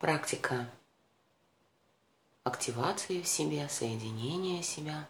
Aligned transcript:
практика 0.00 0.66
активации 2.42 3.20
в 3.20 3.28
себе, 3.28 3.68
соединения 3.68 4.62
себя 4.62 5.06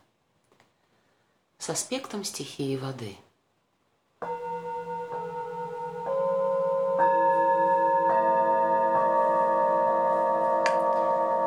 с 1.59 1.71
аспектом 1.71 2.25
стихии 2.25 2.77
воды. 2.77 3.17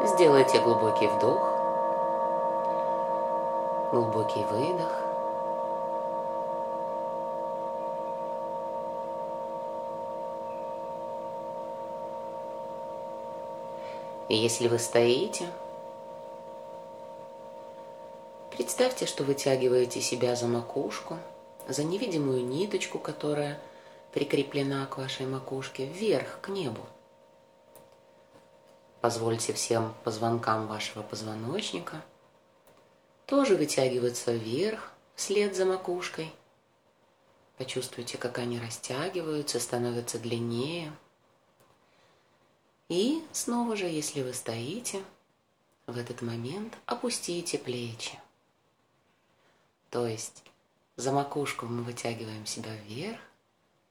Сделайте 0.06 0.62
глубокий 0.62 1.08
вдох, 1.08 1.42
глубокий 3.92 4.44
выдох. 4.46 5.03
И 14.30 14.36
если 14.36 14.68
вы 14.68 14.80
стоите, 14.80 15.50
представьте, 18.52 19.06
что 19.06 19.24
вытягиваете 19.24 20.02
себя 20.02 20.36
за 20.36 20.48
макушку, 20.48 21.20
за 21.68 21.84
невидимую 21.84 22.46
ниточку, 22.46 23.00
которая 23.00 23.60
прикреплена 24.14 24.86
к 24.86 24.98
вашей 24.98 25.26
макушке, 25.26 25.86
вверх, 25.86 26.40
к 26.42 26.50
небу. 26.50 26.82
Позвольте 29.02 29.52
всем 29.52 29.94
позвонкам 30.06 30.68
вашего 30.68 31.04
позвоночника 31.04 32.02
тоже 33.26 33.58
вытягиваться 33.58 34.32
вверх, 34.32 34.94
вслед 35.16 35.56
за 35.56 35.66
макушкой. 35.66 36.32
Почувствуйте, 37.58 38.18
как 38.18 38.40
они 38.40 38.60
растягиваются, 38.60 39.60
становятся 39.60 40.18
длиннее– 40.18 40.94
и 42.94 43.26
снова 43.32 43.76
же, 43.76 43.86
если 43.86 44.22
вы 44.22 44.34
стоите, 44.34 45.04
в 45.88 45.98
этот 45.98 46.22
момент 46.22 46.78
опустите 46.86 47.58
плечи. 47.58 48.20
То 49.90 50.06
есть 50.06 50.44
за 50.96 51.12
макушку 51.12 51.66
мы 51.66 51.82
вытягиваем 51.82 52.46
себя 52.46 52.76
вверх, 52.76 53.20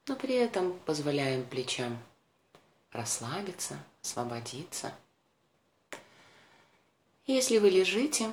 но 0.06 0.14
при 0.14 0.36
этом 0.36 0.78
позволяем 0.86 1.44
плечам 1.44 1.98
расслабиться, 2.92 3.76
освободиться. 4.02 4.94
Если 7.26 7.58
вы 7.58 7.70
лежите, 7.70 8.32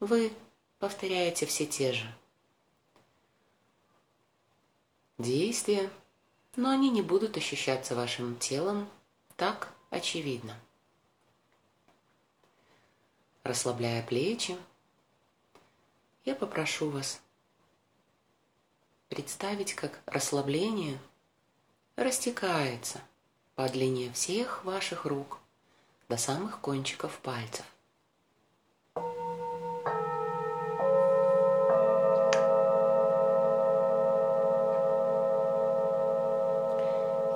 вы 0.00 0.32
повторяете 0.78 1.44
все 1.44 1.66
те 1.66 1.92
же 1.92 2.06
действия, 5.18 5.90
но 6.56 6.70
они 6.70 6.88
не 6.88 7.02
будут 7.02 7.36
ощущаться 7.36 7.94
вашим 7.94 8.38
телом 8.38 8.88
так 9.36 9.72
очевидно. 9.90 10.56
Расслабляя 13.42 14.04
плечи, 14.06 14.56
я 16.24 16.34
попрошу 16.34 16.88
вас 16.88 17.20
представить, 19.08 19.74
как 19.74 20.00
расслабление 20.06 20.98
растекается 21.96 23.00
по 23.54 23.68
длине 23.68 24.10
всех 24.12 24.64
ваших 24.64 25.04
рук 25.04 25.38
до 26.08 26.16
самых 26.16 26.60
кончиков 26.60 27.18
пальцев. 27.18 27.66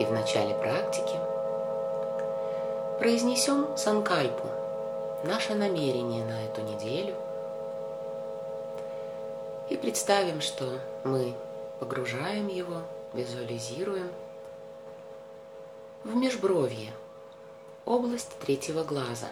И 0.00 0.04
в 0.04 0.12
начале 0.12 0.54
практики 0.54 1.37
Произнесем 2.98 3.76
санкальпу, 3.76 4.48
наше 5.24 5.54
намерение 5.54 6.24
на 6.24 6.46
эту 6.46 6.62
неделю, 6.62 7.14
и 9.70 9.76
представим, 9.76 10.40
что 10.40 10.80
мы 11.04 11.32
погружаем 11.78 12.48
его, 12.48 12.82
визуализируем. 13.14 14.10
В 16.02 16.16
межбровье, 16.16 16.92
область 17.84 18.36
третьего 18.40 18.82
глаза. 18.82 19.28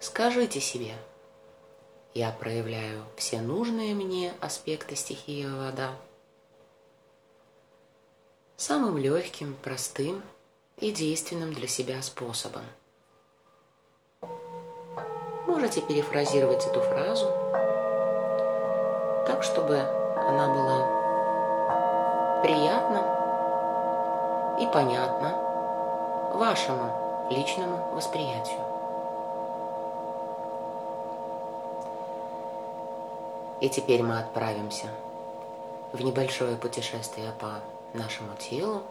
Скажите 0.00 0.60
себе, 0.60 0.94
я 2.14 2.30
проявляю 2.30 3.02
все 3.16 3.42
нужные 3.42 3.94
мне 3.94 4.32
аспекты 4.40 4.96
стихии 4.96 5.44
вода 5.44 5.90
самым 8.56 8.96
легким, 8.96 9.54
простым– 9.62 10.22
и 10.78 10.92
действенным 10.92 11.52
для 11.52 11.68
себя 11.68 12.02
способом. 12.02 12.64
Можете 15.46 15.80
перефразировать 15.80 16.66
эту 16.66 16.80
фразу 16.80 17.26
так, 19.26 19.42
чтобы 19.42 19.78
она 19.78 20.48
была 20.52 22.42
приятна 22.42 23.00
и 24.60 24.66
понятна 24.66 25.30
вашему 26.34 27.28
личному 27.30 27.94
восприятию. 27.94 28.60
И 33.60 33.68
теперь 33.70 34.02
мы 34.02 34.18
отправимся 34.18 34.88
в 35.92 36.00
небольшое 36.02 36.56
путешествие 36.56 37.32
по 37.40 37.60
нашему 37.94 38.36
телу, 38.36 38.82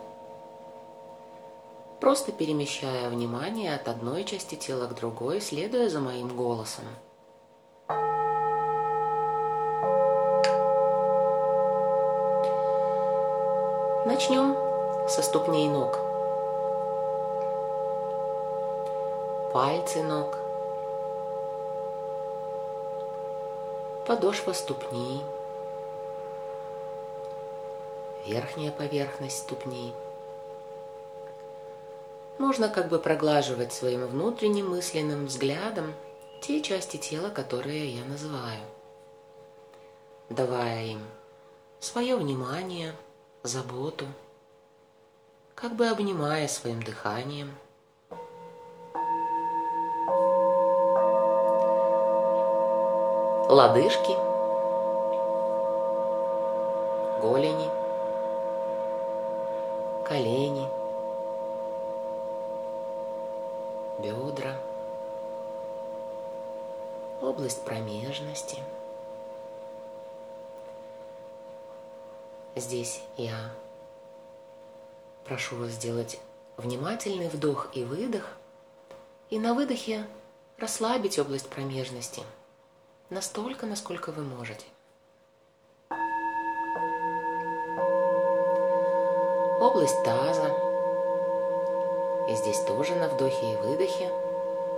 просто 1.99 2.31
перемещая 2.31 3.09
внимание 3.09 3.75
от 3.75 3.87
одной 3.87 4.23
части 4.23 4.55
тела 4.55 4.87
к 4.87 4.95
другой, 4.95 5.41
следуя 5.41 5.89
за 5.89 5.99
моим 5.99 6.35
голосом. 6.35 6.85
Начнем 14.05 14.55
со 15.09 15.21
ступней 15.21 15.67
ног. 15.67 15.97
Пальцы 19.51 20.03
ног. 20.03 20.37
Подошва 24.05 24.53
ступней. 24.53 25.23
Верхняя 28.25 28.71
поверхность 28.71 29.39
ступней– 29.39 29.93
можно 32.37 32.69
как 32.69 32.89
бы 32.89 32.99
проглаживать 32.99 33.73
своим 33.73 34.05
внутренним 34.05 34.69
мысленным 34.69 35.25
взглядом 35.25 35.93
те 36.41 36.61
части 36.61 36.97
тела, 36.97 37.29
которые 37.29 37.89
я 37.95 38.05
называю, 38.05 38.61
давая 40.29 40.85
им 40.85 41.01
свое 41.79 42.15
внимание, 42.15 42.93
заботу, 43.43 44.05
как 45.53 45.75
бы 45.75 45.87
обнимая 45.87 46.47
своим 46.47 46.81
дыханием. 46.83 47.55
Лодыжки, 53.47 54.15
голени, 57.21 57.69
колени– 60.07 60.67
бедра, 64.05 64.55
область 67.21 67.63
промежности. 67.65 68.57
Здесь 72.55 73.01
я 73.17 73.51
прошу 75.25 75.55
вас 75.57 75.71
сделать 75.71 76.19
внимательный 76.57 77.29
вдох 77.29 77.69
и 77.73 77.83
выдох, 77.83 78.29
и 79.31 79.39
на 79.39 79.55
выдохе 79.55 80.05
расслабить 80.59 81.17
область 81.17 81.49
промежности 81.49 82.21
настолько, 83.09 83.65
насколько 83.65 84.11
вы 84.11 84.23
можете. 84.23 84.65
Область 89.59 90.03
таза, 90.03 90.64
и 92.27 92.35
здесь 92.35 92.59
тоже 92.63 92.95
на 92.95 93.07
вдохе 93.07 93.53
и 93.53 93.55
выдохе 93.57 94.11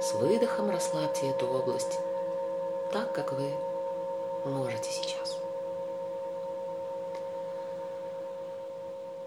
с 0.02 0.14
выдохом 0.14 0.70
расслабьте 0.70 1.30
эту 1.30 1.48
область 1.48 2.00
так, 2.92 3.14
как 3.14 3.32
вы 3.32 3.54
можете 4.46 4.92
сейчас. 4.92 5.38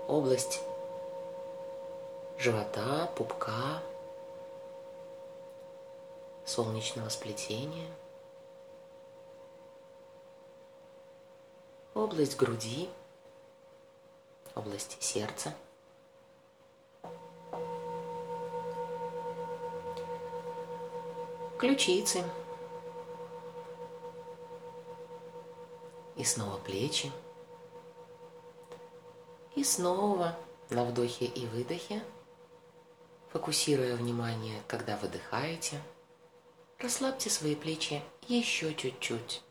Область 0.06 0.60
живота, 2.36 3.10
пупка, 3.14 3.80
солнечного 6.44 7.08
сплетения, 7.08 7.88
область 11.94 12.36
груди, 12.36 12.90
область 14.54 14.96
сердца– 15.00 15.54
ключицы. 21.60 22.24
И 26.16 26.24
снова 26.24 26.56
плечи. 26.56 27.12
И 29.54 29.62
снова 29.62 30.38
на 30.70 30.86
вдохе 30.86 31.26
и 31.26 31.46
выдохе, 31.46 32.02
фокусируя 33.28 33.94
внимание, 33.94 34.62
когда 34.68 34.96
выдыхаете, 34.96 35.78
расслабьте 36.78 37.28
свои 37.28 37.54
плечи 37.54 38.02
еще 38.26 38.74
чуть-чуть. 38.74 39.42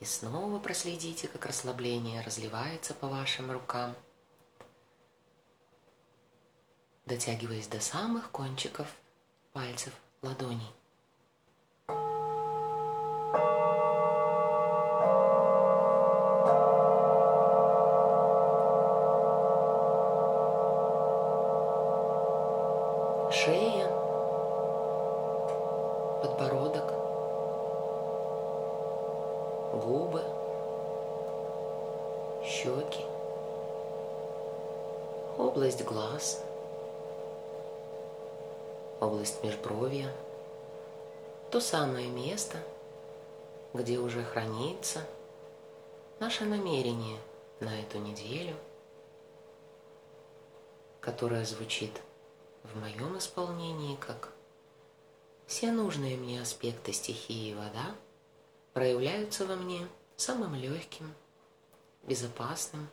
И 0.00 0.06
снова 0.06 0.58
проследите, 0.60 1.28
как 1.28 1.44
расслабление 1.44 2.22
разливается 2.22 2.94
по 2.94 3.06
вашим 3.06 3.50
рукам, 3.50 3.94
дотягиваясь 7.04 7.66
до 7.66 7.80
самых 7.80 8.30
кончиков 8.30 8.86
пальцев 9.52 9.92
ладоней. 10.22 10.74
Шея, 23.30 23.88
подбородок, 26.22 26.92
губы, 29.72 30.22
щеки, 32.42 33.04
область 35.36 35.84
глаз, 35.84 36.42
область 39.00 39.42
межбровья, 39.44 40.12
то 41.50 41.60
самое 41.60 42.08
место, 42.08 42.58
где 43.74 43.98
уже 43.98 44.22
хранится 44.22 45.00
наше 46.20 46.44
намерение 46.44 47.18
на 47.60 47.80
эту 47.80 47.98
неделю, 47.98 48.54
которое 51.00 51.44
звучит 51.44 51.92
в 52.64 52.78
моем 52.80 53.16
исполнении 53.18 53.96
как 53.96 54.30
все 55.46 55.72
нужные 55.72 56.16
мне 56.16 56.42
аспекты 56.42 56.92
стихии 56.92 57.54
вода 57.54 57.94
проявляются 58.74 59.46
во 59.46 59.56
мне 59.56 59.88
самым 60.16 60.54
легким, 60.54 61.14
безопасным 62.02 62.88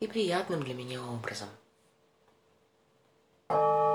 и 0.00 0.06
приятным 0.06 0.62
для 0.62 0.74
меня 0.74 1.04
образом. 1.04 1.48
Если 3.50 3.91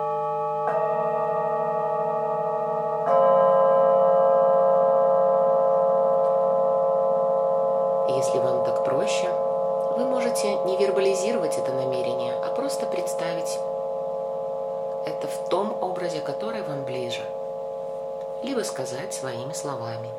можете 10.47 10.65
не 10.65 10.77
вербализировать 10.77 11.57
это 11.57 11.73
намерение, 11.73 12.33
а 12.33 12.53
просто 12.55 12.85
представить 12.85 13.59
это 15.05 15.27
в 15.27 15.49
том 15.49 15.77
образе, 15.81 16.21
который 16.21 16.61
вам 16.61 16.83
ближе, 16.83 17.21
либо 18.43 18.61
сказать 18.61 19.13
своими 19.13 19.53
словами. 19.53 20.09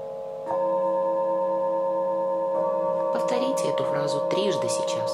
Повторите 3.13 3.69
эту 3.69 3.85
фразу 3.85 4.21
трижды 4.31 4.69
сейчас, 4.69 5.13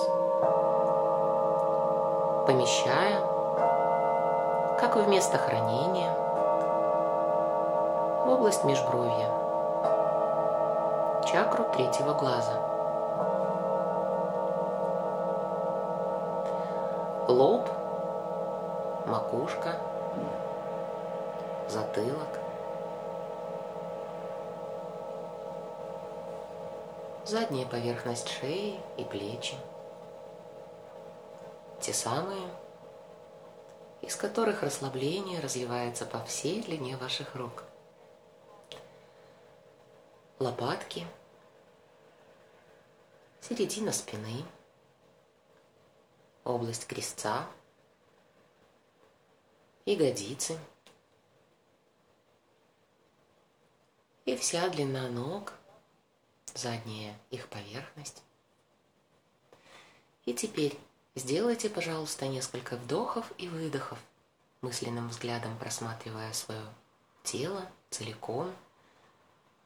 помещая 2.46 3.20
как 4.80 4.96
в 4.96 5.08
место 5.08 5.38
хранения 5.38 6.12
в 8.24 8.30
область 8.30 8.64
межбровья, 8.64 9.28
чакру 11.26 11.64
третьего 11.74 12.14
глаза. 12.14 12.73
Лоб– 17.26 17.66
макушка, 19.06 19.80
затылок, 21.70 22.38
задняя 27.24 27.66
поверхность 27.66 28.28
шеи 28.28 28.78
и 28.98 29.04
плечи. 29.04 29.56
Те 31.80 31.94
самые, 31.94 32.46
из 34.02 34.16
которых 34.16 34.62
расслабление 34.62 35.40
разливается 35.40 36.04
по 36.04 36.22
всей 36.24 36.62
длине 36.62 36.98
ваших 36.98 37.34
рук. 37.34 37.64
Лопатки, 40.38 41.06
середина 43.40 43.92
спины, 43.92 44.44
область 46.44 46.86
крестца– 46.86 47.48
ягодицы 49.86 50.58
и 54.24 54.36
вся 54.36 54.68
длина 54.70 55.08
ног, 55.08 55.52
задняя 56.54 57.18
их 57.30 57.48
поверхность. 57.48 58.22
И 60.24 60.32
теперь 60.32 60.78
сделайте, 61.14 61.68
пожалуйста, 61.68 62.26
несколько 62.26 62.76
вдохов 62.76 63.30
и 63.36 63.48
выдохов, 63.48 63.98
мысленным 64.62 65.08
взглядом 65.08 65.58
просматривая 65.58 66.32
свое 66.32 66.64
тело 67.22 67.70
целиком, 67.90 68.54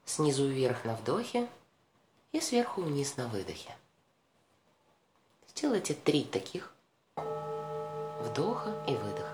снизу 0.04 0.48
вверх 0.48 0.84
на 0.84 0.96
вдохе 0.96 1.48
и 2.32 2.40
сверху 2.40 2.82
вниз 2.82 3.16
на 3.16 3.28
выдохе. 3.28 3.76
Сделайте 5.58 5.92
три 5.92 6.22
таких 6.22 6.72
вдоха 8.20 8.70
и 8.86 8.94
выдоха. 8.94 9.26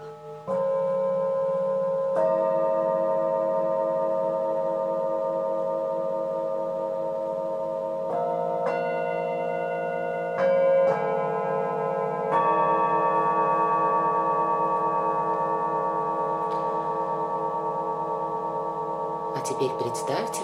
теперь 19.47 19.69
представьте, 19.79 20.41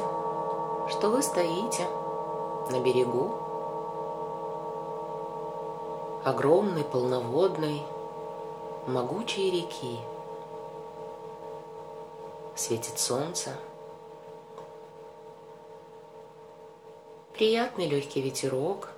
что 0.91 1.09
вы 1.09 1.23
стоите 1.23 1.89
на 2.69 2.81
берегу 2.81 3.50
огромной 6.25 6.85
полноводной 6.85 7.83
могучей 8.87 9.51
реки. 9.51 9.99
Светит 12.55 12.99
солнце. 12.99 13.57
Приятный 17.33 17.89
легкий 17.89 18.21
ветерок 18.21 18.91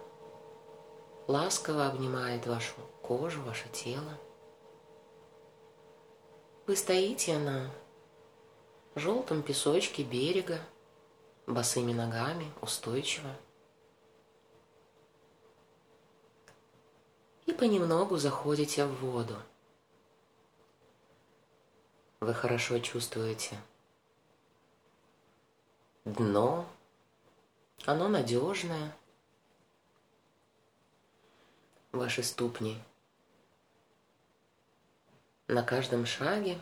ласково 1.28 1.86
обнимает 1.86 2.46
вашу 2.48 2.74
кожу, 3.02 3.40
ваше 3.42 3.68
тело. 3.68 4.18
Вы 6.66 6.74
стоите 6.74 7.38
на 7.38 7.70
желтом 8.96 9.42
песочке 9.42 10.02
берега, 10.02 10.58
босыми 11.46 11.92
ногами, 11.92 12.50
устойчиво. 12.60 13.30
Понемногу 17.62 18.16
заходите 18.16 18.84
в 18.84 18.92
воду. 18.96 19.36
Вы 22.18 22.34
хорошо 22.34 22.80
чувствуете 22.80 23.56
дно, 26.04 26.66
оно 27.86 28.08
надежное, 28.08 28.92
ваши 31.92 32.24
ступни 32.24 32.82
на 35.46 35.62
каждом 35.62 36.04
шаге 36.04 36.58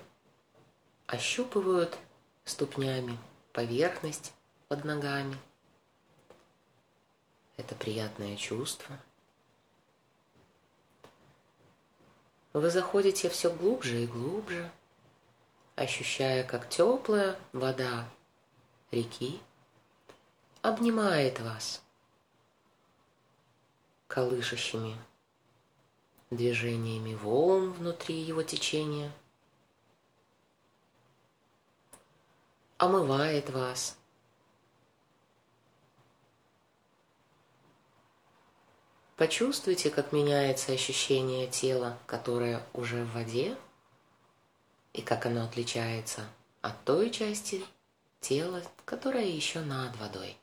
ощупывают 1.07 1.97
ступнями 2.45 3.16
поверхность 3.54 4.35
под 4.69 4.85
ногами. 4.85 5.38
Это 7.57 7.75
приятное 7.75 8.37
чувство. 8.37 8.99
Вы 12.52 12.71
заходите 12.71 13.28
все 13.28 13.52
глубже 13.52 14.02
и 14.02 14.07
глубже, 14.07 14.71
ощущая, 15.76 16.45
как 16.45 16.69
теплая 16.69 17.38
вода 17.52 18.09
реки 18.90 19.40
обнимает 20.62 21.40
вас 21.40 21.83
колышащими 24.09 24.97
движениями 26.30 27.14
волн 27.14 27.73
внутри 27.73 28.16
его 28.16 28.42
течения– 28.42 29.12
омывает 32.80 33.50
вас. 33.50 34.00
Почувствуйте, 39.21 39.91
как 39.91 40.12
меняется 40.12 40.73
ощущение 40.73 41.47
тела, 41.47 41.99
которое 42.07 42.67
уже 42.73 43.05
в 43.05 43.12
воде, 43.12 43.55
и 44.95 45.03
как 45.03 45.27
оно 45.27 45.45
отличается 45.45 46.27
от 46.62 46.83
той 46.87 47.11
части 47.11 47.62
тела, 48.21 48.62
которая 48.87 49.27
еще 49.27 49.61
над 49.61 49.95
водой. 49.99 50.39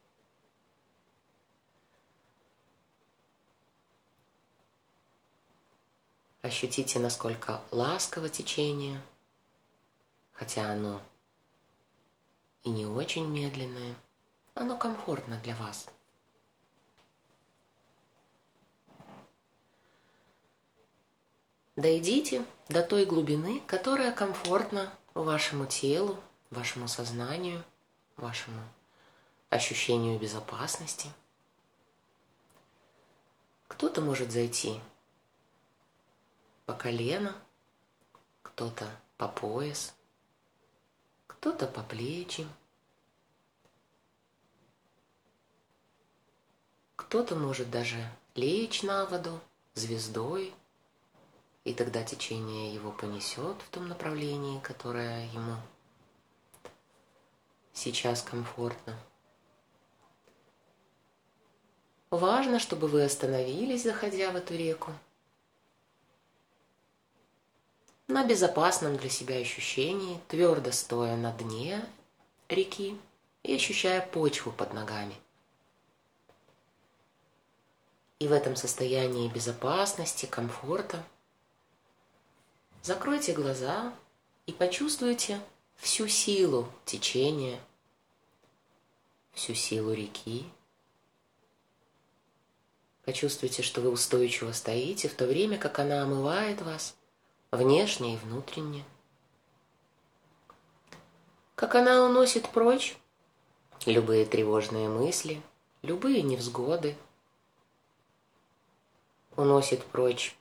Ощутите, 6.43 6.99
насколько 6.99 7.63
ласково 7.71 8.29
течение, 8.29 9.01
хотя 10.33 10.69
оно 10.69 11.01
и 12.61 12.69
не 12.69 12.85
очень 12.85 13.25
медленное, 13.25 13.95
оно 14.53 14.77
комфортно 14.77 15.41
для 15.43 15.55
вас. 15.55 15.87
Дойдите 21.77 22.43
до 22.69 22.81
той 22.81 23.05
глубины, 23.05 23.61
которая 23.67 24.11
комфортна 24.11 24.91
вашему 25.13 25.67
телу, 25.67 26.19
вашему 26.49 26.87
сознанию, 26.87 27.63
вашему 28.15 28.59
ощущению 29.51 30.19
безопасности. 30.19 31.07
Кто-то 33.67 34.01
может 34.01 34.31
зайти 34.31 34.81
по 36.65 36.73
колено, 36.73 37.35
кто-то 38.41 38.89
по 39.17 39.27
пояс, 39.27 39.93
кто-то 41.27 41.67
по 41.67 41.83
плечи, 41.83 42.47
кто-то 46.95 47.35
может 47.35 47.69
даже 47.69 48.03
лечь 48.33 48.81
на 48.81 49.05
воду 49.05 49.39
звездой, 49.75 50.55
и 51.67 51.73
тогда 51.73 52.01
течение 52.01 52.73
его 52.73 52.93
понесет 52.93 53.61
в 53.61 53.69
том 53.71 53.89
направлении, 53.89 54.61
которое 54.61 55.25
ему 55.33 55.57
сейчас 57.73 58.21
комфортно. 58.21 58.97
Важно, 62.09 62.59
чтобы 62.59 62.87
вы 62.87 63.03
остановились, 63.03 63.83
заходя 63.83 64.31
в 64.31 64.37
эту 64.37 64.55
реку, 64.55 64.93
на 68.07 68.25
безопасном 68.25 68.95
для 68.95 69.09
себя 69.09 69.35
ощущении, 69.35 70.21
твердо 70.29 70.71
стоя 70.71 71.17
на 71.17 71.33
дне 71.33 71.85
реки 72.47 72.97
и 73.43 73.55
ощущая 73.55 73.99
почву 73.99 74.53
под 74.53 74.73
ногами. 74.73 75.15
И 78.19 78.29
в 78.29 78.31
этом 78.31 78.55
состоянии 78.55 79.27
безопасности, 79.27 80.27
комфорта 80.27 81.03
закройте 82.87 83.33
глаза 83.33 83.93
и 84.45 84.53
почувствуйте 84.53 85.41
всю 85.75 86.07
силу 86.07 86.71
течения, 86.85 87.59
всю 89.33 89.53
силу 89.53 89.91
реки. 89.91 90.45
Почувствуйте, 93.03 93.61
что 93.61 93.81
вы 93.81 93.91
устойчиво 93.91 94.53
стоите, 94.53 95.09
в 95.09 95.15
то 95.15 95.25
время 95.25 95.57
как 95.57 95.79
она 95.79 96.01
омывает 96.01 96.61
вас– 96.61 96.95
внешне 97.51 98.13
и 98.15 98.17
внутренне. 98.17 98.85
Как 101.55 101.75
она 101.75 102.05
уносит 102.05 102.49
прочь 102.49 102.97
любые 103.85 104.25
тревожные 104.25 104.87
мысли, 104.87 105.41
любые 105.81 106.21
невзгоды. 106.21 106.95
Уносит 109.35 109.83
прочь 109.85 110.37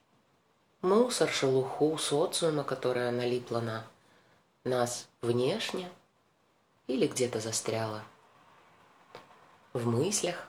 мусор, 0.87 1.29
шелуху, 1.29 1.99
социума, 1.99 2.63
которая 2.63 3.11
налипла 3.11 3.61
на 3.61 3.85
нас 4.65 5.09
внешне 5.21 5.91
или 6.87 7.09
где-то 7.09 7.41
застряла 7.41 8.05
в 9.73 9.87
мыслях. 9.87 10.49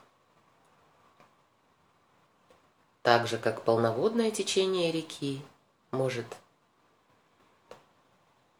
Так 3.02 3.26
же, 3.26 3.38
как 3.38 3.62
полноводное 3.64 4.30
течение 4.30 4.92
реки 4.92 5.42
может 5.90 6.26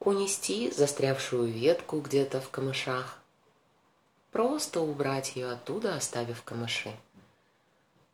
унести 0.01 0.71
застрявшую 0.71 1.53
ветку 1.53 2.01
где-то 2.01 2.41
в 2.41 2.51
камышах, 2.51 3.19
просто 4.33 4.81
убрать 4.81 5.37
ее 5.37 5.53
оттуда, 5.53 5.95
оставив 5.95 6.43
камыши 6.43 6.97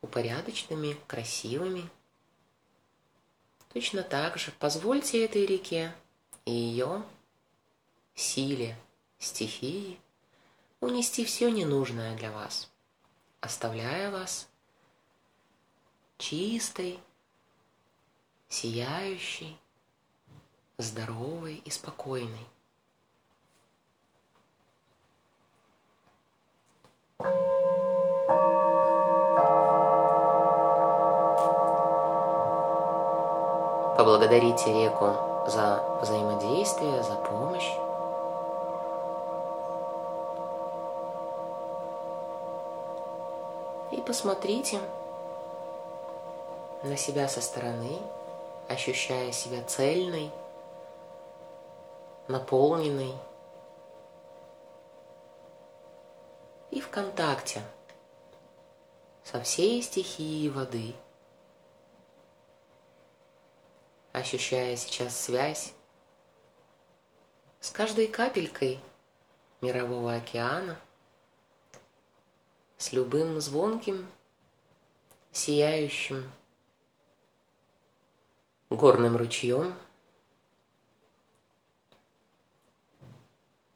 упорядоченными, 0.02 0.99
красивыми. 1.06 1.88
Точно 3.74 4.04
так 4.04 4.38
же 4.38 4.52
позвольте 4.60 5.24
этой 5.24 5.44
реке 5.44 5.92
и 6.44 6.52
ее 6.52 7.02
силе, 8.14 8.78
стихии 9.18 9.98
унести 10.80 11.24
все 11.24 11.50
ненужное 11.50 12.16
для 12.16 12.30
вас, 12.30 12.70
оставляя 13.40 14.12
вас 14.12 14.48
чистой, 16.18 17.00
сияющей, 18.48 19.58
здоровой 20.78 21.56
и 21.56 21.70
спокойной. 21.70 22.46
Поблагодарите 34.04 34.70
реку 34.70 35.16
за 35.46 35.82
взаимодействие, 36.02 37.02
за 37.02 37.14
помощь. 37.14 37.70
И 43.92 44.02
посмотрите 44.02 44.78
на 46.82 46.99
себя 46.99 47.28
со 47.28 47.40
стороны, 47.40 47.99
ощущая 48.68 49.32
себя 49.32 49.64
цельной, 49.64 50.30
наполненный 52.28 53.14
и 56.70 56.78
в 56.78 56.90
контакте 56.90 57.62
со 59.23 59.40
всей 59.40 59.80
стихией 59.80 60.50
воды, 60.50 60.92
ощущая 64.24 64.74
сейчас 64.74 65.20
связь 65.20 65.74
с 67.60 67.70
каждой 67.70 68.06
капелькой 68.08 68.80
мирового 69.60 70.14
океана, 70.14 70.80
с 72.78 72.94
любым 72.94 73.38
звонким, 73.42 74.06
сияющим 75.30 76.32
горным 78.70 79.18
ручьем– 79.18 79.76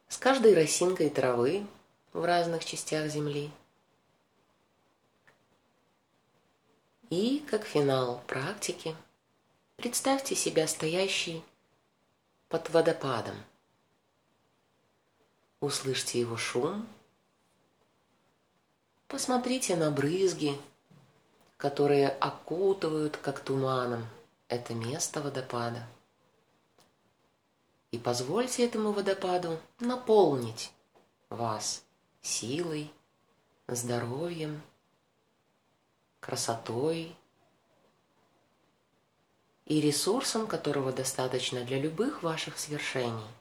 с 0.08 0.16
каждой 0.16 0.54
росинкой 0.54 1.10
травы 1.10 1.66
в 2.14 2.24
разных 2.24 2.64
частях 2.64 3.10
земли. 3.10 3.50
И, 7.10 7.46
как 7.50 7.64
финал 7.64 8.22
практики, 8.26 8.96
представьте 9.78 10.34
себя 10.34 10.68
стоящей 10.68 11.42
под 12.50 12.68
водопадом. 12.70 13.34
Услышьте 15.60 16.20
его 16.20 16.36
шум, 16.36 16.86
посмотрите 19.06 19.74
на 19.74 19.90
брызги, 19.90 20.60
которые 21.56 22.10
окутывают, 22.10 23.16
как 23.16 23.40
туманом, 23.40 24.06
это 24.48 24.74
место 24.74 25.22
водопада– 25.22 25.88
и 27.90 27.98
позвольте 27.98 28.66
этому 28.66 28.92
водопаду 28.92 29.58
наполнить 29.80 30.72
вас 31.30 31.82
силой, 32.20 32.92
здоровьем, 33.66 34.60
красотой 36.20 37.16
и 39.68 39.80
ресурсом, 39.80 40.46
которого 40.46 40.92
достаточно 40.92 41.60
для 41.64 41.78
любых 41.78 42.22
ваших 42.22 42.58
свершений. 42.58 43.37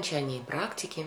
Окончании 0.00 0.40
практики 0.40 1.06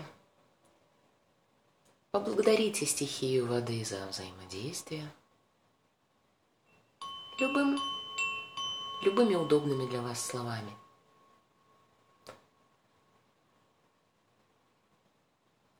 поблагодарите 2.12 2.86
стихию 2.86 3.48
воды 3.48 3.84
за 3.84 4.06
взаимодействие 4.06 5.10
любым, 7.40 7.76
любыми 9.02 9.34
удобными 9.34 9.90
для 9.90 10.00
вас 10.00 10.24
словами– 10.24 10.70